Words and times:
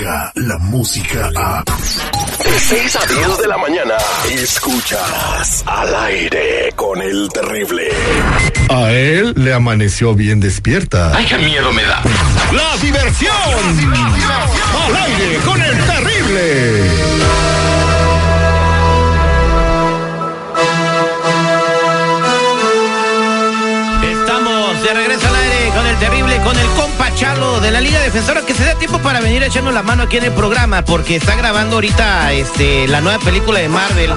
la 0.00 0.58
música 0.58 1.30
a... 1.36 1.62
De 1.64 2.58
6 2.58 2.96
a 2.96 3.06
10 3.06 3.38
de 3.38 3.48
la 3.48 3.58
mañana, 3.58 3.94
escuchas 4.30 5.62
al 5.66 5.94
aire 5.94 6.72
con 6.74 7.02
el 7.02 7.28
terrible. 7.28 7.88
A 8.70 8.90
él 8.92 9.34
le 9.36 9.52
amaneció 9.52 10.14
bien 10.14 10.40
despierta. 10.40 11.14
¡Ay, 11.14 11.26
qué 11.26 11.38
miedo 11.38 11.72
me 11.72 11.82
da! 11.82 12.02
¡La 12.52 12.76
diversión! 12.78 13.32
¡Al 14.86 14.96
aire 14.96 15.36
con 15.44 15.60
el 15.60 15.76
terrible! 15.84 17.09
Con 26.44 26.58
el 26.58 26.66
compa 26.70 27.14
Chalo 27.14 27.60
de 27.60 27.70
la 27.70 27.80
Liga 27.80 28.00
Defensora, 28.00 28.42
que 28.42 28.54
se 28.54 28.64
da 28.64 28.74
tiempo 28.74 28.98
para 28.98 29.20
venir 29.20 29.42
echando 29.42 29.70
la 29.70 29.82
mano 29.82 30.04
aquí 30.04 30.16
en 30.16 30.24
el 30.24 30.32
programa, 30.32 30.82
porque 30.82 31.16
está 31.16 31.34
grabando 31.34 31.76
ahorita 31.76 32.32
este, 32.32 32.88
la 32.88 33.00
nueva 33.00 33.18
película 33.22 33.58
de 33.60 33.68
Marvel. 33.68 34.12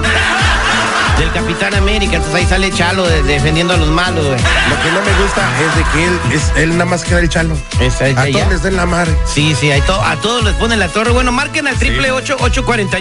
Del 1.18 1.30
Capitán 1.30 1.74
América, 1.74 2.16
entonces 2.16 2.40
ahí 2.40 2.46
sale 2.46 2.72
Chalo 2.72 3.04
de- 3.06 3.22
defendiendo 3.22 3.72
a 3.74 3.76
los 3.76 3.88
malos, 3.88 4.26
güey. 4.26 4.36
Lo 4.38 4.82
que 4.82 4.90
no 4.90 5.00
me 5.00 5.22
gusta 5.22 5.48
es 5.60 5.76
de 5.76 5.84
que 5.92 6.04
él, 6.06 6.20
es, 6.32 6.52
él 6.56 6.70
nada 6.72 6.86
más 6.86 7.04
queda 7.04 7.20
el 7.20 7.28
chalo. 7.28 7.56
Es 7.78 8.00
A 8.00 8.08
ella. 8.08 8.40
todos 8.40 8.52
les 8.54 8.62
den 8.64 8.76
la 8.76 8.84
madre. 8.86 9.16
Sí, 9.24 9.54
sí, 9.54 9.70
to- 9.82 10.02
a 10.02 10.16
todos 10.16 10.42
les 10.42 10.54
ponen 10.54 10.80
la 10.80 10.88
torre. 10.88 11.12
Bueno, 11.12 11.30
marquen 11.30 11.68
al 11.68 11.76
triple 11.78 12.10
ocho 12.10 12.36
ocho 12.40 12.64
cuarenta 12.64 12.98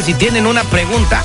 si 0.00 0.14
tienen 0.14 0.46
una 0.46 0.62
pregunta. 0.62 1.24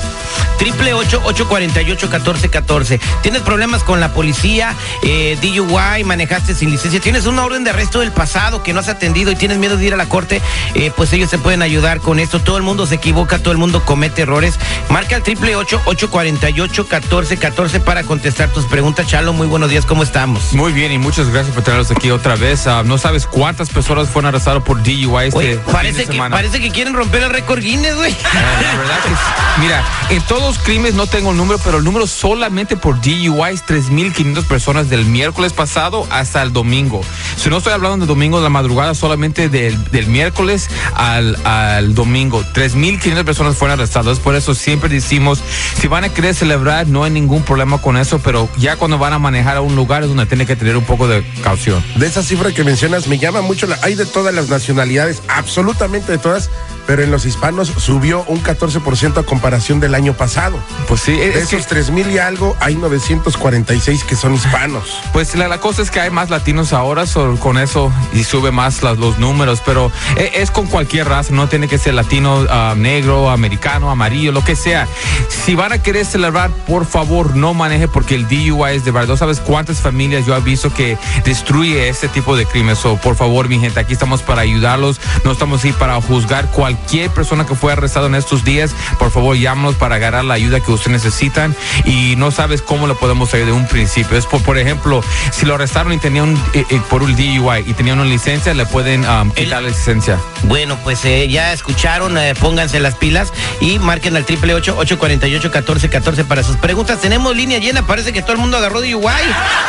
Triple 0.58 0.92
ocho 0.94 1.20
ocho 1.24 1.48
cuarenta 1.48 1.82
y 1.82 1.90
ocho 1.90 2.10
catorce 2.10 2.48
catorce. 2.50 3.00
¿Tienes 3.22 3.42
problemas 3.42 3.84
con 3.84 4.00
la 4.00 4.12
policía? 4.12 4.74
Eh, 5.02 5.38
DUI, 5.40 6.04
manejaste 6.04 6.54
sin 6.54 6.70
licencia. 6.70 7.00
¿Tienes 7.00 7.26
una 7.26 7.44
orden 7.44 7.64
de 7.64 7.70
arresto 7.70 8.00
del 8.00 8.12
pasado 8.12 8.62
que 8.62 8.72
no 8.72 8.80
has 8.80 8.88
atendido 8.88 9.30
y 9.30 9.36
tienes 9.36 9.58
miedo 9.58 9.76
de 9.76 9.84
ir 9.86 9.94
a 9.94 9.96
la 9.96 10.08
corte? 10.08 10.42
Eh, 10.74 10.90
pues 10.96 11.12
ellos 11.12 11.30
se 11.30 11.38
pueden 11.38 11.62
ayudar 11.62 12.00
con 12.00 12.18
esto. 12.18 12.40
Todo 12.40 12.56
el 12.56 12.62
mundo 12.62 12.86
se 12.86 12.96
equivoca, 12.96 13.38
todo 13.38 13.52
el 13.52 13.58
mundo 13.58 13.84
comete 13.84 14.22
errores. 14.22 14.58
Marca 14.88 15.16
al 15.16 15.22
triple 15.22 15.54
ocho 15.56 15.80
ocho 15.84 16.10
cuarenta 16.10 16.50
y 16.50 16.60
ocho 16.60 16.86
catorce 16.88 17.36
catorce 17.36 17.80
para 17.80 18.02
contestar 18.02 18.48
tus 18.50 18.64
preguntas. 18.66 19.06
Chalo, 19.06 19.32
muy 19.32 19.46
buenos 19.46 19.70
días, 19.70 19.86
¿cómo 19.86 20.02
estamos? 20.02 20.52
Muy 20.54 20.72
bien 20.72 20.90
y 20.92 20.98
muchas 20.98 21.28
gracias 21.28 21.54
por 21.54 21.62
tenerlos 21.62 21.90
aquí 21.90 22.10
otra 22.10 22.34
vez. 22.36 22.66
Ah, 22.66 22.82
no 22.84 22.98
sabes 22.98 23.26
cuántas 23.26 23.68
personas 23.70 24.08
fueron 24.08 24.28
arrestadas 24.28 24.62
por 24.62 24.82
DUI 24.82 25.26
este 25.28 25.38
Oye, 25.38 25.54
fin 25.54 25.72
parece 25.72 26.06
que, 26.06 26.12
semana. 26.12 26.34
parece 26.34 26.60
que 26.60 26.70
quieren 26.70 26.94
romper 26.94 27.22
el 27.22 27.30
récord 27.30 27.60
Guinness, 27.60 27.94
güey. 27.94 28.16
Ah, 28.24 28.62
la 28.62 28.78
verdad 28.78 28.98
que. 29.04 29.60
Mira, 29.60 29.84
en 30.10 30.22
todos 30.22 30.47
los 30.48 30.58
crímenes 30.58 30.94
no 30.94 31.06
tengo 31.06 31.32
el 31.32 31.36
número, 31.36 31.60
pero 31.62 31.76
el 31.76 31.84
número 31.84 32.06
solamente 32.06 32.74
por 32.74 32.98
DUI 33.02 33.52
es 33.52 33.66
3.500 33.66 34.44
personas 34.44 34.88
del 34.88 35.04
miércoles 35.04 35.52
pasado 35.52 36.06
hasta 36.08 36.40
el 36.40 36.54
domingo. 36.54 37.02
Si 37.36 37.50
no 37.50 37.58
estoy 37.58 37.74
hablando 37.74 37.98
de 37.98 38.06
domingo 38.06 38.38
de 38.38 38.44
la 38.44 38.48
madrugada, 38.48 38.94
solamente 38.94 39.50
del, 39.50 39.84
del 39.90 40.06
miércoles 40.06 40.70
al, 40.94 41.36
al 41.44 41.94
domingo. 41.94 42.42
3.500 42.54 43.24
personas 43.24 43.56
fueron 43.56 43.78
arrestadas. 43.78 44.20
Por 44.20 44.36
eso 44.36 44.54
siempre 44.54 44.88
decimos, 44.88 45.42
si 45.78 45.86
van 45.86 46.04
a 46.04 46.08
querer 46.08 46.34
celebrar, 46.34 46.86
no 46.86 47.04
hay 47.04 47.10
ningún 47.10 47.42
problema 47.42 47.82
con 47.82 47.98
eso, 47.98 48.18
pero 48.18 48.48
ya 48.56 48.76
cuando 48.76 48.96
van 48.96 49.12
a 49.12 49.18
manejar 49.18 49.58
a 49.58 49.60
un 49.60 49.76
lugar 49.76 50.02
es 50.02 50.08
donde 50.08 50.24
tiene 50.24 50.46
que 50.46 50.56
tener 50.56 50.78
un 50.78 50.84
poco 50.84 51.08
de 51.08 51.26
caución. 51.42 51.84
De 51.96 52.06
esa 52.06 52.22
cifra 52.22 52.52
que 52.52 52.64
mencionas, 52.64 53.06
me 53.06 53.18
llama 53.18 53.42
mucho 53.42 53.66
la. 53.66 53.78
Hay 53.82 53.96
de 53.96 54.06
todas 54.06 54.34
las 54.34 54.48
nacionalidades, 54.48 55.22
absolutamente 55.28 56.10
de 56.10 56.16
todas, 56.16 56.48
pero 56.88 57.02
en 57.04 57.10
los 57.10 57.26
hispanos 57.26 57.68
subió 57.76 58.24
un 58.28 58.42
14% 58.42 59.18
a 59.18 59.22
comparación 59.22 59.78
del 59.78 59.94
año 59.94 60.14
pasado. 60.14 60.58
Pues 60.88 61.02
sí, 61.02 61.12
De 61.12 61.28
es 61.38 61.48
que- 61.48 61.56
esos 61.56 61.66
3 61.68 61.90
mil 61.90 62.10
y 62.10 62.16
algo, 62.16 62.56
hay 62.60 62.76
946 62.76 64.04
que 64.04 64.16
son 64.16 64.32
hispanos. 64.34 64.84
Pues 65.12 65.34
la, 65.34 65.48
la 65.48 65.60
cosa 65.60 65.82
es 65.82 65.90
que 65.90 66.00
hay 66.00 66.08
más 66.10 66.30
latinos 66.30 66.72
ahora, 66.72 67.06
so, 67.06 67.36
con 67.36 67.58
eso 67.58 67.92
y 68.14 68.24
sube 68.24 68.52
más 68.52 68.82
las- 68.82 68.96
los 68.96 69.18
números, 69.18 69.60
pero 69.66 69.92
e- 70.16 70.30
es, 70.36 70.50
con 70.50 70.66
cualquier 70.66 71.06
raza, 71.08 71.34
no 71.34 71.46
tiene 71.46 71.68
que 71.68 71.76
ser 71.76 71.92
latino, 71.92 72.46
ah, 72.48 72.72
negro, 72.74 73.28
americano, 73.28 73.90
amarillo, 73.90 74.32
lo 74.32 74.42
que 74.42 74.56
sea. 74.56 74.88
Si 75.28 75.54
van 75.54 75.72
a 75.72 75.82
querer 75.82 76.06
celebrar, 76.06 76.50
por 76.66 76.86
favor, 76.86 77.36
no 77.36 77.52
maneje 77.52 77.86
porque 77.86 78.14
el 78.14 78.26
DUI 78.28 78.76
es 78.76 78.86
de 78.86 78.92
verdad. 78.92 79.16
¿Sabes 79.16 79.40
cuántas 79.40 79.78
familias 79.82 80.24
yo 80.24 80.34
he 80.34 80.40
visto 80.40 80.72
que 80.72 80.96
destruye 81.26 81.90
este 81.90 82.08
tipo 82.08 82.34
de 82.34 82.46
crímenes? 82.46 82.78
So, 82.78 82.96
por 82.96 83.14
favor, 83.14 83.46
mi 83.46 83.58
gente, 83.60 83.78
aquí 83.78 83.92
estamos 83.92 84.22
para 84.22 84.40
ayudarlos, 84.40 84.98
no 85.22 85.32
estamos 85.32 85.60
aquí 85.60 85.72
para 85.72 86.00
juzgar 86.00 86.46
cualquier 86.46 86.77
persona 87.14 87.46
que 87.46 87.54
fue 87.54 87.72
arrestado 87.72 88.06
en 88.06 88.14
estos 88.14 88.44
días. 88.44 88.74
Por 88.98 89.10
favor, 89.10 89.36
llámanos 89.36 89.74
para 89.74 89.96
agarrar 89.96 90.24
la 90.24 90.34
ayuda 90.34 90.60
que 90.60 90.70
ustedes 90.70 91.04
necesitan 91.04 91.54
y 91.84 92.16
no 92.16 92.30
sabes 92.30 92.62
cómo 92.62 92.86
le 92.86 92.94
podemos 92.94 93.32
ayudar 93.34 93.52
de 93.52 93.58
un 93.58 93.66
principio. 93.66 94.16
Es 94.16 94.26
por, 94.26 94.42
por 94.42 94.58
ejemplo, 94.58 95.02
si 95.30 95.46
lo 95.46 95.54
arrestaron 95.54 95.92
y 95.92 95.98
tenía 95.98 96.22
un, 96.22 96.36
eh, 96.54 96.64
eh, 96.70 96.80
por 96.88 97.02
un 97.02 97.14
DUI 97.14 97.64
y 97.66 97.74
tenía 97.74 97.92
una 97.92 98.04
licencia, 98.04 98.54
le 98.54 98.66
pueden 98.66 99.08
um, 99.08 99.30
quitar 99.30 99.62
la 99.62 99.68
licencia. 99.68 100.18
Bueno, 100.44 100.78
pues 100.82 101.04
eh, 101.04 101.28
ya 101.28 101.52
escucharon, 101.52 102.16
eh, 102.16 102.34
pónganse 102.34 102.80
las 102.80 102.94
pilas 102.94 103.32
y 103.60 103.78
marquen 103.78 104.16
al 104.16 104.24
triple 104.24 104.54
ocho 104.54 104.74
ocho 104.78 104.98
cuarenta 104.98 105.26
y 105.26 105.34
ocho 105.34 105.50
catorce 105.50 105.88
catorce 105.88 106.24
para 106.24 106.42
sus 106.42 106.56
preguntas. 106.56 107.00
Tenemos 107.00 107.36
línea 107.36 107.58
llena, 107.58 107.86
parece 107.86 108.12
que 108.12 108.22
todo 108.22 108.32
el 108.32 108.38
mundo 108.38 108.56
agarró 108.56 108.80
de 108.80 108.94
Uruguay. 108.94 109.24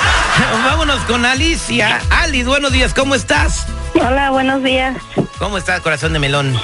Vámonos 0.65 1.01
con 1.01 1.25
Alicia. 1.25 2.01
Alice, 2.09 2.47
buenos 2.47 2.71
días, 2.71 2.93
¿cómo 2.93 3.15
estás? 3.15 3.65
Hola, 3.95 4.31
buenos 4.31 4.63
días. 4.63 4.95
¿Cómo 5.37 5.57
estás, 5.57 5.81
corazón 5.81 6.13
de 6.13 6.19
melón? 6.19 6.57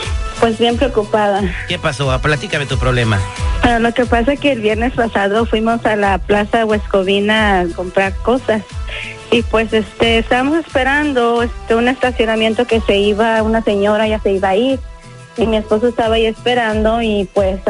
Pues 0.46 0.60
bien 0.60 0.78
preocupada. 0.78 1.42
¿Qué 1.68 1.80
pasó? 1.80 2.12
Ah, 2.12 2.22
Platícame 2.22 2.68
tu 2.68 2.78
problema. 2.78 3.20
Bueno, 3.64 3.80
lo 3.80 3.96
que 3.96 4.06
pasa 4.06 4.34
es 4.34 4.40
que 4.40 4.52
el 4.52 4.62
viernes 4.62 4.94
pasado 4.94 5.48
fuimos 5.48 5.84
a 5.88 5.96
la 5.96 6.20
Plaza 6.20 6.66
Huescovina 6.66 7.62
a 7.62 7.66
comprar 7.76 8.14
cosas 8.18 8.62
y 9.32 9.42
pues 9.42 9.74
este 9.74 10.20
estábamos 10.20 10.60
esperando 10.60 11.42
este 11.42 11.74
un 11.74 11.88
estacionamiento 11.88 12.68
que 12.68 12.80
se 12.80 12.96
iba 12.96 13.42
una 13.42 13.64
señora 13.64 14.08
ya 14.08 14.20
se 14.20 14.34
iba 14.34 14.50
a 14.50 14.56
ir 14.56 14.80
y 15.36 15.48
mi 15.48 15.58
esposo 15.58 15.88
estaba 15.88 16.14
ahí 16.14 16.28
esperando 16.28 17.02
y 17.02 17.28
pues 17.34 17.62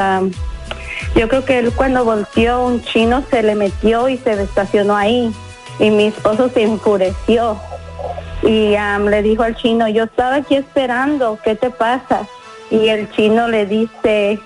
yo 1.15 1.29
creo 1.29 1.45
que 1.45 1.59
él 1.59 1.71
cuando 1.73 2.03
volteó 2.03 2.65
un 2.65 2.83
chino 2.83 3.23
se 3.31 3.41
le 3.41 3.55
metió 3.55 4.09
y 4.09 4.17
se 4.17 4.33
estacionó 4.43 4.97
ahí 4.97 5.33
y 5.79 5.91
mi 5.91 6.07
esposo 6.07 6.49
se 6.49 6.63
enfureció 6.63 7.57
y 8.43 8.75
am, 8.75 9.05
le 9.05 9.21
dijo 9.23 9.43
al 9.43 9.55
chino, 9.55 9.87
yo 9.87 10.03
estaba 10.03 10.35
aquí 10.35 10.55
esperando, 10.55 11.39
¿qué 11.41 11.55
te 11.55 11.69
pasa? 11.69 12.27
Y 12.71 12.87
el 12.89 13.09
chino 13.11 13.47
le 13.47 13.65
dice, 13.65 14.39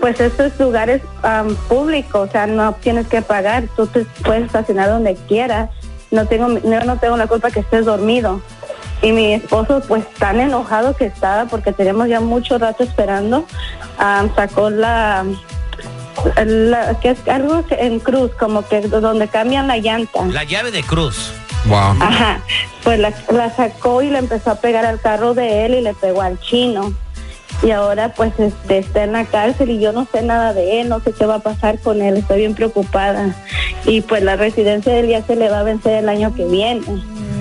pues 0.00 0.20
estos 0.20 0.58
lugares 0.58 1.02
am, 1.22 1.54
públicos, 1.68 2.28
o 2.28 2.32
sea, 2.32 2.46
no 2.46 2.72
tienes 2.74 3.06
que 3.08 3.22
pagar, 3.22 3.64
tú 3.76 3.86
te 3.86 4.04
puedes 4.24 4.44
estacionar 4.46 4.88
donde 4.88 5.14
quieras, 5.28 5.70
no 6.10 6.26
tengo, 6.26 6.48
no, 6.48 6.80
no 6.84 6.98
tengo 6.98 7.16
la 7.16 7.26
culpa 7.26 7.50
que 7.50 7.60
estés 7.60 7.84
dormido. 7.84 8.40
Y 9.02 9.12
mi 9.12 9.34
esposo, 9.34 9.82
pues 9.86 10.04
tan 10.14 10.40
enojado 10.40 10.96
que 10.96 11.04
estaba, 11.06 11.44
porque 11.46 11.72
tenemos 11.72 12.08
ya 12.08 12.20
mucho 12.20 12.56
rato 12.58 12.82
esperando, 12.82 13.44
am, 13.98 14.34
sacó 14.34 14.70
la, 14.70 15.24
la- 16.46 16.98
que 17.00 17.10
es 17.10 17.28
algo 17.28 17.64
que- 17.66 17.74
en 17.74 17.98
cruz, 18.00 18.30
como 18.38 18.66
que 18.66 18.80
donde 18.82 19.28
cambian 19.28 19.66
la 19.66 19.76
llanta. 19.78 20.24
La 20.26 20.44
llave 20.44 20.70
de 20.70 20.82
cruz. 20.82 21.30
Wow. 21.66 21.96
Ajá, 22.00 22.40
pues 22.84 22.98
la, 22.98 23.12
la 23.32 23.50
sacó 23.54 24.00
y 24.00 24.08
le 24.10 24.18
empezó 24.18 24.52
a 24.52 24.54
pegar 24.56 24.86
al 24.86 25.00
carro 25.00 25.34
de 25.34 25.66
él 25.66 25.74
y 25.74 25.80
le 25.80 25.94
pegó 25.94 26.22
al 26.22 26.38
chino. 26.40 26.92
Y 27.62 27.70
ahora 27.70 28.12
pues 28.14 28.32
este, 28.38 28.78
está 28.78 29.04
en 29.04 29.12
la 29.12 29.24
cárcel 29.24 29.70
y 29.70 29.80
yo 29.80 29.92
no 29.92 30.06
sé 30.12 30.22
nada 30.22 30.52
de 30.52 30.80
él, 30.80 30.88
no 30.88 31.00
sé 31.00 31.12
qué 31.12 31.24
va 31.26 31.36
a 31.36 31.38
pasar 31.40 31.78
con 31.80 32.02
él, 32.02 32.16
estoy 32.18 32.38
bien 32.38 32.54
preocupada. 32.54 33.34
Y 33.86 34.02
pues 34.02 34.22
la 34.22 34.36
residencia 34.36 34.92
de 34.92 35.00
él 35.00 35.08
ya 35.08 35.22
se 35.26 35.36
le 35.36 35.48
va 35.48 35.60
a 35.60 35.62
vencer 35.62 35.94
el 35.94 36.08
año 36.08 36.34
que 36.34 36.44
viene. 36.44 36.82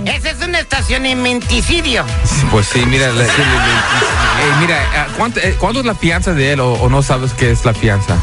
Ese 0.05 0.29
es 0.31 0.41
un 0.41 0.55
estacionamenticidio. 0.55 2.05
Pues 2.51 2.67
sí, 2.67 2.85
mira, 2.85 3.11
le- 3.11 3.23
eh, 3.25 3.27
mira, 4.59 4.77
ah, 4.95 5.07
¿cuánto, 5.17 5.39
eh, 5.39 5.55
¿cuánto 5.59 5.79
es 5.81 5.85
la 5.85 5.95
fianza 5.95 6.33
de 6.33 6.53
él 6.53 6.59
o, 6.59 6.73
o 6.73 6.89
no 6.89 7.01
sabes 7.03 7.33
qué 7.33 7.51
es 7.51 7.65
la 7.65 7.73
fianza? 7.73 8.15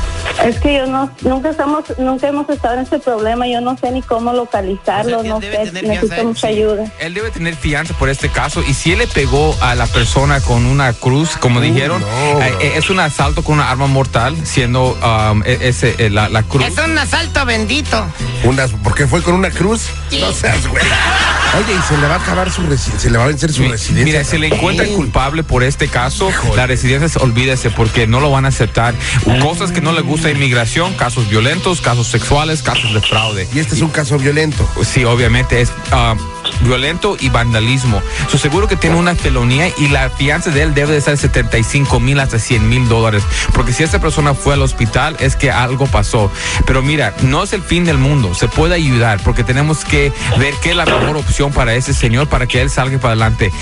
Es 0.45 0.59
que 0.59 0.75
yo 0.75 0.87
no, 0.87 1.11
nunca 1.23 1.51
estamos, 1.51 1.85
nunca 1.99 2.29
hemos 2.29 2.49
estado 2.49 2.75
en 2.75 2.81
ese 2.81 2.99
problema, 2.99 3.47
yo 3.47 3.61
no 3.61 3.77
sé 3.77 3.91
ni 3.91 4.03
cómo 4.03 4.33
localizarlo, 4.33 5.19
O 5.21 5.23
sea, 5.23 5.31
no 5.31 5.41
sé, 5.41 5.71
necesito 5.73 6.25
mucha 6.25 6.49
sí. 6.49 6.55
ayuda. 6.55 6.85
Él 6.99 7.15
debe 7.15 7.31
tener 7.31 7.55
fianza 7.55 7.95
por 7.95 8.09
este 8.09 8.29
caso 8.29 8.63
y 8.67 8.75
si 8.75 8.93
él 8.93 8.99
le 8.99 9.07
pegó 9.07 9.57
a 9.61 9.75
la 9.75 9.87
persona 9.87 10.41
con 10.41 10.67
una 10.67 10.93
cruz, 10.93 11.37
como 11.37 11.61
dijeron, 11.61 12.01
no, 12.01 12.43
eh, 12.43 12.55
eh, 12.61 12.73
es 12.77 12.91
un 12.91 13.01
asalto 13.01 13.43
con 13.45 13.57
una 13.57 13.71
arma 13.71 13.87
mortal, 13.87 14.37
siendo 14.45 14.93
um, 14.95 15.43
e- 15.45 15.59
ese, 15.63 15.95
eh, 15.99 16.11
la, 16.11 16.29
la 16.29 16.43
cruz. 16.43 16.65
Es 16.67 16.79
un 16.79 16.97
asalto 16.99 17.45
bendito. 17.45 18.05
Unas, 18.45 18.71
¿Por 18.73 18.95
qué 18.95 19.07
fue 19.07 19.23
con 19.23 19.35
una 19.35 19.51
cruz? 19.51 19.87
No 20.21 20.33
seas 20.33 20.67
güey. 20.67 20.83
Oye, 21.55 21.75
y 21.79 21.83
se 21.83 21.99
le 21.99 22.09
va 22.09 22.15
a 22.15 22.19
acabar 22.19 22.51
su 22.51 22.63
resi- 22.63 22.97
se 22.97 23.11
le 23.11 23.19
va 23.19 23.25
a 23.25 23.27
vencer 23.27 23.53
su 23.53 23.63
residencia. 23.65 24.05
Mira, 24.05 24.25
si 24.25 24.39
le 24.39 24.47
encuentran 24.47 24.89
culpable 24.91 25.43
por 25.43 25.63
este 25.63 25.87
caso, 25.89 26.31
la 26.57 26.67
residencia, 26.67 27.21
olvídese, 27.21 27.71
porque 27.71 28.07
no 28.07 28.21
lo 28.21 28.31
van 28.31 28.47
a 28.47 28.49
aceptar. 28.49 28.95
Cosas 29.43 29.71
que 29.71 29.81
no 29.83 29.93
le 29.93 30.01
gusta 30.01 30.31
inmigración, 30.31 30.95
casos 30.95 31.29
violentos, 31.29 31.81
casos 31.83 32.07
sexuales, 32.09 32.63
casos 32.63 32.95
de 32.95 33.01
fraude. 33.03 33.47
Y 33.55 33.59
este 33.59 33.75
es 33.75 33.83
un 33.83 33.91
caso 33.91 34.19
violento. 34.19 34.67
Sí, 34.83 35.05
obviamente 35.05 35.61
es. 35.61 35.71
ah, 35.91 36.15
violento 36.63 37.17
y 37.19 37.29
vandalismo. 37.29 38.01
Su 38.29 38.39
seguro 38.39 38.69
que 38.69 38.77
tiene 38.77 38.97
una 38.97 39.15
felonía 39.15 39.69
y 39.79 39.89
la 39.89 40.09
fianza 40.11 40.51
de 40.51 40.63
él 40.63 40.75
debe 40.75 40.93
de 40.95 41.01
ser 41.01 41.17
75 41.19 42.01
mil 42.01 42.19
hasta 42.21 42.39
100 42.39 42.69
mil 42.69 42.89
dólares. 42.89 43.23
Porque 43.55 43.73
si 43.73 43.83
esta 43.83 43.99
persona 44.01 44.35
fue 44.35 44.55
al 44.55 44.63
hospital 44.63 45.17
es 45.21 45.37
que 45.37 45.51
algo 45.51 45.87
pasó. 45.87 46.31
Pero 46.67 46.83
mira, 46.83 47.15
no 47.23 47.43
es 47.43 47.53
el 47.53 47.63
fin 47.63 47.85
del 47.85 47.99
mundo. 47.99 48.35
Se 48.35 48.49
puede 48.49 48.75
ayudar 48.75 49.21
porque 49.23 49.45
tenemos 49.45 49.85
que 49.85 50.13
ver 50.39 50.55
qué 50.63 50.71
es 50.71 50.77
la 50.77 50.85
mejor 50.87 51.17
opción 51.17 51.53
para 51.53 51.75
ese 51.75 51.95
señor 51.95 52.29
para 52.29 52.47
que 52.47 52.61
él 52.61 52.71
salga 52.71 52.99
para 52.99 53.13
adelante. 53.13 53.53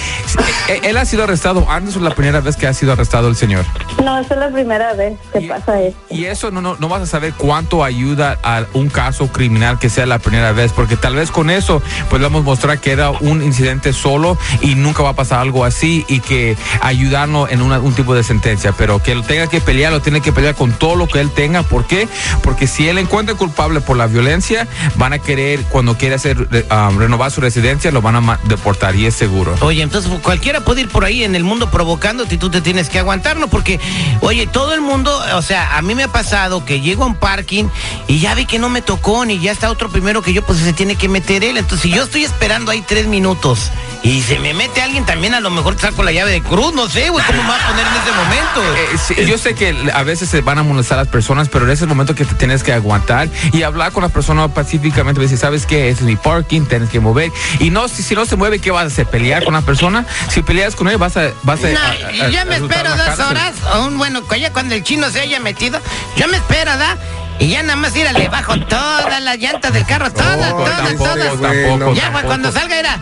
Eh, 0.68 0.80
¿Él 0.84 0.96
ha 0.96 1.04
sido 1.04 1.24
arrestado 1.24 1.68
antes 1.70 1.96
o 1.96 2.00
la 2.00 2.14
primera 2.14 2.40
vez 2.40 2.56
que 2.56 2.66
ha 2.66 2.74
sido 2.74 2.92
arrestado 2.92 3.28
el 3.28 3.36
señor? 3.36 3.64
No, 4.04 4.18
esa 4.18 4.34
es 4.34 4.40
la 4.40 4.50
primera 4.50 4.92
vez 4.94 5.18
que 5.32 5.40
Y- 5.40 5.48
pasa 5.48 5.80
eso. 5.80 5.96
Y 6.10 6.24
eso 6.24 6.50
no, 6.50 6.60
no, 6.60 6.76
no 6.78 6.88
vas 6.88 7.02
a 7.02 7.06
saber 7.06 7.34
cuánto 7.36 7.84
ayuda 7.84 8.38
a 8.42 8.64
un 8.74 8.88
caso 8.88 9.28
criminal 9.28 9.78
que 9.78 9.88
sea 9.90 10.06
la 10.06 10.18
primera 10.18 10.52
vez, 10.52 10.72
porque 10.72 10.96
tal 10.96 11.14
vez 11.16 11.30
con 11.30 11.50
eso 11.50 11.82
podamos 12.08 12.44
mostrar 12.44 12.78
que 12.78 12.89
era 12.90 13.10
un 13.10 13.42
incidente 13.42 13.92
solo 13.92 14.36
y 14.60 14.74
nunca 14.74 15.02
va 15.02 15.10
a 15.10 15.14
pasar 15.14 15.40
algo 15.40 15.64
así 15.64 16.04
y 16.08 16.20
que 16.20 16.56
ayudarnos 16.80 17.50
en 17.50 17.62
una- 17.62 17.78
un 17.78 17.94
tipo 17.94 18.14
de 18.14 18.22
sentencia, 18.24 18.72
pero 18.72 19.02
que 19.02 19.14
lo 19.14 19.22
tenga 19.22 19.46
que 19.48 19.60
pelear, 19.60 19.92
lo 19.92 20.00
tiene 20.00 20.20
que 20.20 20.32
pelear 20.32 20.54
con 20.54 20.72
todo 20.72 20.96
lo 20.96 21.06
que 21.06 21.20
él 21.20 21.30
tenga. 21.30 21.62
¿Por 21.62 21.86
qué? 21.86 22.08
Porque 22.42 22.66
si 22.66 22.88
él 22.88 22.98
encuentra 22.98 23.34
culpable 23.34 23.80
por 23.80 23.96
la 23.96 24.06
violencia, 24.06 24.66
van 24.96 25.12
a 25.12 25.18
querer, 25.18 25.60
cuando 25.70 25.96
quiera 25.96 26.16
hacer, 26.16 26.38
um, 26.70 26.98
renovar 26.98 27.30
su 27.30 27.40
residencia, 27.40 27.90
lo 27.90 28.02
van 28.02 28.16
a 28.16 28.38
deportar 28.44 28.96
y 28.96 29.06
es 29.06 29.14
seguro. 29.14 29.54
Oye, 29.60 29.82
entonces 29.82 30.10
cualquiera 30.22 30.60
puede 30.64 30.82
ir 30.82 30.88
por 30.88 31.04
ahí 31.04 31.24
en 31.24 31.34
el 31.34 31.44
mundo 31.44 31.70
provocándote 31.70 32.34
y 32.34 32.38
tú 32.38 32.50
te 32.50 32.60
tienes 32.60 32.88
que 32.88 32.98
aguantar, 32.98 33.36
¿no? 33.38 33.48
Porque, 33.48 33.78
oye, 34.20 34.46
todo 34.46 34.74
el 34.74 34.80
mundo, 34.80 35.16
o 35.34 35.42
sea, 35.42 35.76
a 35.76 35.82
mí 35.82 35.94
me 35.94 36.04
ha 36.04 36.08
pasado 36.08 36.64
que 36.64 36.80
llego 36.80 37.04
a 37.04 37.06
un 37.06 37.14
parking 37.14 37.64
y 38.08 38.18
ya 38.18 38.34
vi 38.34 38.46
que 38.46 38.58
no 38.58 38.68
me 38.68 38.82
tocó 38.82 39.24
ni 39.24 39.38
ya 39.38 39.52
está 39.52 39.70
otro 39.70 39.90
primero 39.90 40.22
que 40.22 40.32
yo, 40.32 40.42
pues 40.44 40.58
se 40.58 40.72
tiene 40.72 40.96
que 40.96 41.08
meter 41.08 41.44
él. 41.44 41.56
Entonces, 41.56 41.82
si 41.82 41.90
yo 41.90 42.02
estoy 42.04 42.24
esperando 42.24 42.70
ahí 42.70 42.79
tres 42.80 43.06
minutos 43.06 43.70
y 44.02 44.22
se 44.22 44.38
me 44.38 44.54
mete 44.54 44.80
alguien 44.82 45.04
también, 45.04 45.34
a 45.34 45.40
lo 45.40 45.50
mejor 45.50 45.74
te 45.74 45.82
saco 45.82 46.02
la 46.02 46.12
llave 46.12 46.30
de 46.32 46.42
cruz, 46.42 46.72
no 46.74 46.88
sé, 46.88 47.10
güey, 47.10 47.24
¿cómo 47.26 47.42
me 47.42 47.48
va 47.50 47.56
a 47.56 47.68
poner 47.68 47.86
en 47.86 47.92
ese 47.92 48.12
momento? 48.12 48.76
Eh, 48.76 48.98
sí, 49.06 49.26
yo 49.26 49.36
sé 49.38 49.54
que 49.54 49.76
a 49.92 50.02
veces 50.04 50.28
se 50.30 50.40
van 50.40 50.58
a 50.58 50.62
molestar 50.62 50.96
las 50.98 51.08
personas, 51.08 51.48
pero 51.50 51.66
en 51.66 51.70
ese 51.72 51.84
momento 51.86 52.14
que 52.14 52.24
te 52.24 52.34
tienes 52.34 52.62
que 52.62 52.72
aguantar 52.72 53.28
y 53.52 53.62
hablar 53.62 53.92
con 53.92 54.02
la 54.02 54.08
persona 54.08 54.48
pacíficamente, 54.48 55.20
decir, 55.20 55.36
¿sabes 55.38 55.66
qué? 55.66 55.90
Este 55.90 56.02
es 56.04 56.06
mi 56.06 56.16
parking, 56.16 56.62
tienes 56.62 56.88
que 56.88 56.98
mover. 57.00 57.30
Y 57.58 57.70
no, 57.70 57.88
si, 57.88 58.02
si 58.02 58.14
no 58.14 58.24
se 58.24 58.36
mueve, 58.36 58.58
¿qué 58.58 58.70
vas 58.70 58.84
a 58.84 58.86
hacer? 58.86 59.06
¿Pelear 59.06 59.44
con 59.44 59.52
la 59.54 59.60
persona? 59.62 60.06
Si 60.30 60.42
peleas 60.42 60.74
con 60.76 60.88
él, 60.88 60.96
vas 60.96 61.16
a... 61.18 61.30
Vas 61.42 61.62
a, 61.64 61.68
No, 61.68 61.78
a- 61.80 62.24
a- 62.26 62.28
yo 62.30 62.46
me 62.46 62.56
espero 62.56 62.90
dos 62.90 63.00
cárcel. 63.06 63.26
horas, 63.26 63.54
o 63.74 63.84
un, 63.86 63.98
bueno, 63.98 64.22
ya 64.38 64.52
cuando 64.52 64.74
el 64.74 64.82
chino 64.82 65.10
se 65.10 65.20
haya 65.20 65.40
metido, 65.40 65.78
yo 66.16 66.26
me 66.28 66.38
espero, 66.38 66.76
¿da? 66.78 66.96
Y 67.40 67.48
ya 67.48 67.62
nada 67.62 67.76
más 67.76 67.96
ir 67.96 68.06
le 68.12 68.28
bajo 68.28 68.54
todas 68.60 69.22
las 69.22 69.38
llantas 69.38 69.72
del 69.72 69.86
carro, 69.86 70.12
todas, 70.12 70.36
No, 70.50 70.56
todas, 70.58 70.76
tampoco, 70.76 71.10
todas. 71.10 71.40
tampoco, 71.40 71.94
Ya, 71.94 72.12
pues, 72.12 72.24
cuando 72.24 72.52
salga, 72.52 72.78
era, 72.78 72.98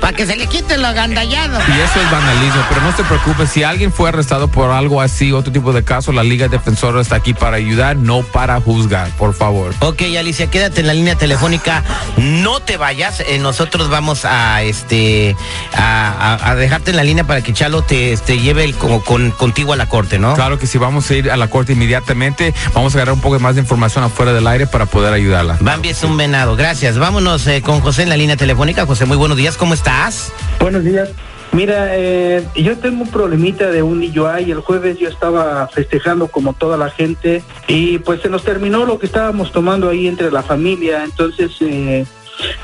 para 0.00 0.16
que 0.16 0.26
se 0.26 0.36
le 0.36 0.46
quite 0.46 0.76
lo 0.78 0.86
agandallado. 0.88 1.58
Y 1.58 1.80
eso 1.80 2.00
es 2.00 2.10
vandalismo, 2.10 2.62
pero 2.68 2.80
no 2.82 2.94
se 2.96 3.02
preocupe, 3.04 3.46
si 3.46 3.62
alguien 3.62 3.92
fue 3.92 4.08
arrestado 4.10 4.48
por 4.48 4.70
algo 4.70 5.00
así, 5.00 5.32
otro 5.32 5.52
tipo 5.52 5.72
de 5.72 5.82
caso, 5.82 6.12
la 6.12 6.22
Liga 6.22 6.48
Defensora 6.48 7.00
está 7.00 7.16
aquí 7.16 7.32
para 7.34 7.56
ayudar, 7.56 7.96
no 7.96 8.22
para 8.22 8.60
juzgar, 8.60 9.08
por 9.16 9.34
favor. 9.34 9.74
Ok, 9.80 10.02
Alicia, 10.18 10.48
quédate 10.48 10.80
en 10.80 10.86
la 10.86 10.94
línea 10.94 11.14
telefónica. 11.16 11.82
No 12.18 12.60
te 12.60 12.76
vayas. 12.76 13.20
eh, 13.20 13.38
nosotros 13.38 13.88
vamos 13.88 14.24
a 14.24 14.62
este 14.62 15.36
a, 15.74 16.36
a- 16.42 16.50
a 16.50 16.54
dejarte 16.54 16.90
en 16.90 16.96
la 16.96 17.04
línea 17.04 17.24
para 17.24 17.40
que 17.42 17.52
Chalo 17.52 17.82
te, 17.82 18.16
te 18.18 18.38
lleve 18.38 18.64
el- 18.64 18.74
como 18.74 19.02
con, 19.02 19.30
contigo 19.30 19.72
a 19.72 19.76
la 19.76 19.86
corte, 19.88 20.18
¿no? 20.18 20.34
Claro 20.34 20.58
que 20.58 20.66
si 20.66 20.78
vamos 20.78 21.08
a 21.10 21.14
ir 21.14 21.30
a 21.30 21.36
la 21.36 21.48
corte 21.48 21.72
inmediatamente, 21.72 22.52
vamos 22.74 22.94
a 22.94 22.98
agarrar 22.98 23.14
un 23.14 23.20
poco 23.20 23.38
más 23.40 23.54
de 23.54 23.60
información 23.62 24.04
afuera 24.04 24.32
del 24.32 24.46
aire 24.46 24.66
para 24.66 24.86
poder 24.86 25.12
ayudarla. 25.12 25.56
Bambi 25.60 25.88
es 25.90 26.02
un 26.02 26.16
venado. 26.16 26.56
Gracias. 26.56 26.98
Vámonos 26.98 27.46
eh, 27.46 27.62
con 27.62 27.80
José 27.80 28.02
en 28.02 28.08
la 28.10 28.16
línea 28.16 28.36
telefónica. 28.36 28.86
José, 28.86 29.04
muy 29.06 29.16
buenos 29.30 29.42
días. 29.42 29.56
¿Cómo 29.56 29.74
estás? 29.74 30.32
Buenos 30.58 30.82
días. 30.82 31.08
Mira, 31.52 31.90
eh, 31.96 32.44
yo 32.56 32.76
tengo 32.78 33.02
un 33.02 33.10
problemita 33.10 33.70
de 33.70 33.80
un 33.80 34.00
DUI. 34.00 34.50
El 34.50 34.58
jueves 34.58 34.98
yo 34.98 35.08
estaba 35.08 35.68
festejando 35.68 36.26
como 36.26 36.52
toda 36.52 36.76
la 36.76 36.90
gente 36.90 37.44
y 37.68 37.98
pues 37.98 38.22
se 38.22 38.28
nos 38.28 38.42
terminó 38.42 38.84
lo 38.84 38.98
que 38.98 39.06
estábamos 39.06 39.52
tomando 39.52 39.88
ahí 39.88 40.08
entre 40.08 40.32
la 40.32 40.42
familia. 40.42 41.04
Entonces 41.04 41.52
eh, 41.60 42.04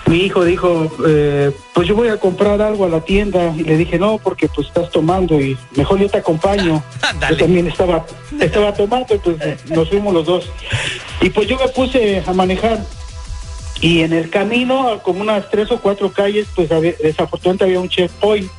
mi 0.07 0.25
hijo 0.25 0.45
dijo, 0.45 0.91
eh, 1.07 1.53
pues 1.73 1.87
yo 1.87 1.95
voy 1.95 2.09
a 2.09 2.17
comprar 2.17 2.61
algo 2.61 2.85
a 2.85 2.89
la 2.89 3.01
tienda 3.03 3.55
y 3.57 3.63
le 3.63 3.77
dije 3.77 3.97
no 4.01 4.19
porque 4.19 4.49
pues 4.49 4.67
estás 4.67 4.91
tomando 4.91 5.41
y 5.41 5.57
mejor 5.77 6.01
yo 6.01 6.09
te 6.09 6.19
acompaño. 6.19 6.83
Yo 7.31 7.37
también 7.37 7.69
estaba 7.69 8.05
estaba 8.41 8.75
tomando, 8.75 9.15
y, 9.15 9.19
pues 9.19 9.37
nos 9.71 9.89
fuimos 9.89 10.13
los 10.13 10.27
dos 10.27 10.51
y 11.21 11.31
pues 11.31 11.47
yo 11.47 11.57
me 11.59 11.69
puse 11.69 12.23
a 12.27 12.33
manejar 12.33 12.81
y 13.81 14.01
en 14.03 14.13
el 14.13 14.31
camino, 14.31 15.01
como 15.03 15.21
unas 15.21 15.51
tres 15.51 15.71
o 15.71 15.79
cuatro 15.81 16.11
calles, 16.13 16.47
pues 16.55 16.71
había- 16.73 16.95
desafortunadamente 17.03 17.65
había 17.65 17.81
un 17.81 17.89
checkpoint. 17.89 18.51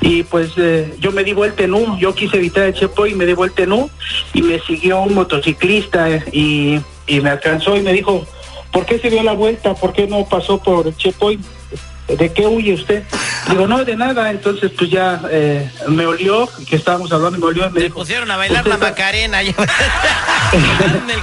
Y 0.00 0.22
pues 0.22 0.52
eh, 0.56 0.94
yo 1.00 1.12
me 1.12 1.22
di 1.22 1.32
vuelta 1.34 1.64
en 1.64 1.74
U, 1.74 1.98
yo 1.98 2.14
quise 2.14 2.36
evitar 2.38 2.64
el 2.64 2.74
checkpoint, 2.74 3.16
me 3.16 3.26
di 3.26 3.34
vuelta 3.34 3.62
en 3.62 3.72
U 3.72 3.90
y 4.32 4.42
me 4.42 4.58
siguió 4.60 5.00
un 5.00 5.14
motociclista 5.14 6.08
y, 6.32 6.80
y 7.06 7.20
me 7.20 7.30
alcanzó 7.30 7.76
y 7.76 7.82
me 7.82 7.92
dijo, 7.92 8.26
¿por 8.72 8.86
qué 8.86 8.98
se 8.98 9.10
dio 9.10 9.22
la 9.22 9.32
vuelta? 9.32 9.74
¿Por 9.74 9.92
qué 9.92 10.06
no 10.06 10.24
pasó 10.26 10.58
por 10.62 10.86
el 10.86 10.96
checkpoint? 10.96 11.44
¿De 12.08 12.32
qué 12.34 12.46
huye 12.46 12.74
usted? 12.74 13.02
Digo, 13.48 13.66
no, 13.66 13.82
de 13.84 13.96
nada. 13.96 14.30
Entonces, 14.30 14.70
pues 14.76 14.90
ya 14.90 15.22
eh, 15.30 15.70
me 15.88 16.04
olió, 16.06 16.46
que 16.68 16.76
estábamos 16.76 17.10
hablando, 17.12 17.38
me 17.38 17.46
olió 17.46 17.66
y 17.66 17.70
me 17.70 17.78
Te 17.80 17.84
dijo, 17.86 17.94
pusieron 18.00 18.30
a 18.30 18.36
bailar 18.36 18.58
"Usted 18.58 18.68
la 18.70 18.74
está- 18.76 18.88
Macarena. 18.90 19.42
en 19.42 19.48
el 19.48 19.54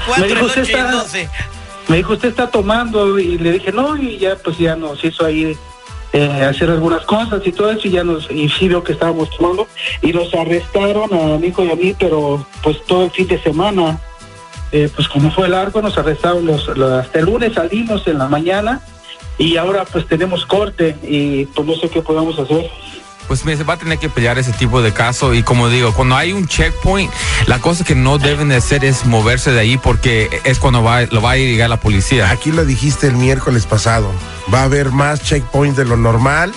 4, 0.05 0.17
Me 0.17 0.27
dijo, 0.27 0.39
el 0.39 0.45
"Usted 0.45 0.61
8 0.63 0.71
y 0.71 0.73
el 0.73 0.79
está- 0.79 0.91
12. 0.91 1.29
Me 1.87 1.97
dijo, 1.97 2.13
¿usted 2.13 2.29
está 2.29 2.49
tomando? 2.49 3.19
Y 3.19 3.37
le 3.37 3.53
dije, 3.53 3.71
no, 3.71 3.97
y 3.97 4.17
ya 4.17 4.35
pues 4.37 4.57
ya 4.57 4.75
nos 4.75 5.03
hizo 5.03 5.25
ahí 5.25 5.55
eh, 6.13 6.45
hacer 6.49 6.69
algunas 6.69 7.01
cosas 7.05 7.41
y 7.45 7.51
todo 7.51 7.71
eso, 7.71 7.87
y 7.87 7.91
ya 7.91 8.03
nos, 8.03 8.29
y 8.31 8.49
sí 8.49 8.67
vio 8.67 8.83
que 8.83 8.93
estábamos 8.93 9.29
tomando, 9.37 9.67
y 10.01 10.11
nos 10.13 10.33
arrestaron 10.33 11.13
a 11.13 11.37
mi 11.37 11.47
hijo 11.47 11.63
y 11.65 11.71
a 11.71 11.75
mí, 11.75 11.95
pero 11.97 12.45
pues 12.63 12.83
todo 12.85 13.05
el 13.05 13.11
fin 13.11 13.27
de 13.27 13.41
semana, 13.41 13.99
eh, 14.71 14.89
pues 14.95 15.07
como 15.07 15.31
fue 15.31 15.47
largo, 15.49 15.81
nos 15.81 15.97
arrestaron 15.97 16.45
los- 16.45 16.67
hasta 16.67 17.19
el 17.19 17.25
lunes 17.25 17.53
salimos 17.53 18.05
en 18.07 18.17
la 18.17 18.27
mañana, 18.27 18.81
y 19.37 19.55
ahora 19.57 19.85
pues 19.85 20.05
tenemos 20.05 20.45
corte, 20.45 20.95
y 21.03 21.45
pues 21.45 21.65
no 21.67 21.75
sé 21.75 21.89
qué 21.89 22.01
podemos 22.01 22.37
hacer. 22.37 22.69
Pues 23.27 23.41
se 23.41 23.63
va 23.63 23.75
a 23.75 23.77
tener 23.77 23.97
que 23.97 24.09
pelear 24.09 24.37
ese 24.39 24.51
tipo 24.53 24.81
de 24.81 24.93
caso 24.93 25.33
y 25.33 25.43
como 25.43 25.69
digo, 25.69 25.93
cuando 25.93 26.15
hay 26.15 26.33
un 26.33 26.47
checkpoint, 26.47 27.11
la 27.47 27.59
cosa 27.59 27.83
que 27.83 27.95
no 27.95 28.17
deben 28.17 28.49
de 28.49 28.55
hacer 28.55 28.83
es 28.83 29.05
moverse 29.05 29.51
de 29.51 29.59
ahí 29.59 29.77
porque 29.77 30.41
es 30.43 30.59
cuando 30.59 30.83
va, 30.83 31.03
lo 31.03 31.21
va 31.21 31.31
a 31.31 31.35
llegar 31.37 31.69
la 31.69 31.79
policía. 31.79 32.29
Aquí 32.29 32.51
lo 32.51 32.65
dijiste 32.65 33.07
el 33.07 33.15
miércoles 33.15 33.65
pasado. 33.65 34.11
Va 34.53 34.61
a 34.61 34.63
haber 34.63 34.91
más 34.91 35.21
checkpoints 35.21 35.77
de 35.77 35.85
lo 35.85 35.97
normal. 35.97 36.51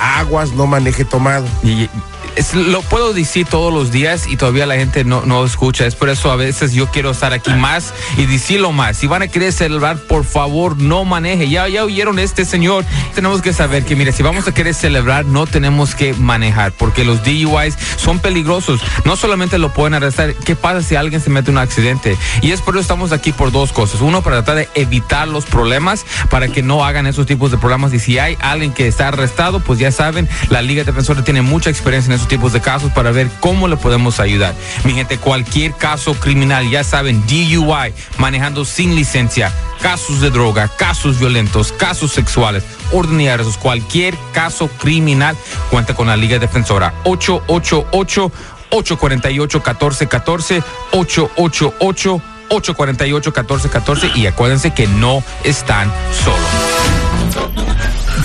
Aguas, 0.00 0.52
no 0.52 0.66
maneje 0.66 1.04
tomado. 1.04 1.46
Y 1.62 1.88
es- 2.36 2.54
lo 2.54 2.82
puedo 2.82 3.12
decir 3.12 3.46
todos 3.46 3.72
los 3.72 3.90
días 3.90 4.26
y 4.26 4.36
todavía 4.36 4.66
la 4.66 4.76
gente 4.76 5.04
no, 5.04 5.22
no 5.24 5.44
escucha. 5.44 5.86
Es 5.86 5.94
por 5.94 6.08
eso 6.08 6.30
a 6.30 6.36
veces 6.36 6.72
yo 6.72 6.88
quiero 6.90 7.10
estar 7.10 7.32
aquí 7.32 7.52
más 7.52 7.92
y 8.16 8.26
decirlo 8.26 8.72
más. 8.72 8.96
Si 8.96 9.06
van 9.06 9.22
a 9.22 9.28
querer 9.28 9.52
celebrar, 9.52 9.98
por 9.98 10.24
favor, 10.24 10.76
no 10.78 11.04
maneje. 11.04 11.48
Ya, 11.48 11.68
ya 11.68 11.84
oyeron 11.84 12.18
este 12.18 12.44
señor. 12.44 12.84
Tenemos 13.14 13.42
que 13.42 13.52
saber 13.52 13.84
que, 13.84 13.96
mire, 13.96 14.12
si 14.12 14.22
vamos 14.22 14.46
a 14.48 14.52
querer 14.54 14.74
celebrar, 14.74 15.24
no 15.26 15.46
tenemos 15.46 15.94
que 15.94 16.14
manejar 16.14 16.72
porque 16.72 17.04
los 17.04 17.22
DUIs 17.24 17.76
son 17.96 18.18
peligrosos. 18.18 18.80
No 19.04 19.16
solamente 19.16 19.58
lo 19.58 19.72
pueden 19.72 19.94
arrestar. 19.94 20.34
¿Qué 20.34 20.56
pasa 20.56 20.82
si 20.82 20.96
alguien 20.96 21.20
se 21.20 21.30
mete 21.30 21.50
en 21.50 21.56
un 21.58 21.62
accidente? 21.62 22.16
Y 22.42 22.52
es 22.52 22.60
por 22.60 22.74
eso 22.74 22.82
estamos 22.82 23.12
aquí 23.12 23.32
por 23.32 23.52
dos 23.52 23.72
cosas. 23.72 24.00
Uno, 24.00 24.22
para 24.22 24.36
tratar 24.42 24.56
de 24.56 24.68
evitar 24.80 25.28
los 25.28 25.44
problemas, 25.44 26.04
para 26.30 26.48
que 26.48 26.62
no 26.62 26.84
hagan 26.84 27.06
esos 27.06 27.26
tipos 27.26 27.50
de 27.50 27.58
problemas. 27.58 27.92
Y 27.92 27.98
si 27.98 28.18
hay 28.18 28.36
alguien 28.40 28.72
que 28.72 28.86
está 28.86 29.08
arrestado, 29.08 29.60
pues 29.60 29.78
ya 29.78 29.92
saben, 29.92 30.28
la 30.48 30.62
Liga 30.62 30.84
Defensora 30.84 31.22
tiene 31.24 31.42
mucha 31.42 31.70
experiencia 31.70 32.08
en 32.10 32.16
esos 32.16 32.23
tipos 32.28 32.52
de 32.52 32.60
casos 32.60 32.92
para 32.92 33.10
ver 33.10 33.30
cómo 33.40 33.68
le 33.68 33.76
podemos 33.76 34.20
ayudar. 34.20 34.54
Mi 34.84 34.92
gente, 34.92 35.18
cualquier 35.18 35.74
caso 35.74 36.14
criminal, 36.14 36.68
ya 36.70 36.84
saben, 36.84 37.24
DUI, 37.26 37.94
manejando 38.18 38.64
sin 38.64 38.94
licencia, 38.94 39.52
casos 39.80 40.20
de 40.20 40.30
droga, 40.30 40.68
casos 40.68 41.18
violentos, 41.18 41.72
casos 41.72 42.12
sexuales, 42.12 42.64
orden 42.92 43.20
y 43.20 43.28
arrestos, 43.28 43.58
cualquier 43.58 44.16
caso 44.32 44.68
criminal, 44.78 45.36
cuenta 45.70 45.94
con 45.94 46.06
la 46.06 46.16
Liga 46.16 46.38
Defensora. 46.38 46.94
888 47.04 48.32
848 48.70 49.58
1414 49.58 50.62
888 50.92 52.22
848-1414 52.48 54.14
y 54.16 54.26
acuérdense 54.26 54.72
que 54.72 54.86
no 54.86 55.22
están 55.44 55.90
solos. 56.24 56.93